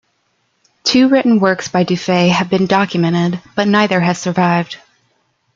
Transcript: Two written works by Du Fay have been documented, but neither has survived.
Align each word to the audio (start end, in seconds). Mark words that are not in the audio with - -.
Two 0.83 1.09
written 1.09 1.39
works 1.39 1.67
by 1.67 1.83
Du 1.83 1.95
Fay 1.95 2.29
have 2.29 2.49
been 2.49 2.65
documented, 2.65 3.39
but 3.55 3.67
neither 3.67 3.99
has 3.99 4.17
survived. 4.19 4.77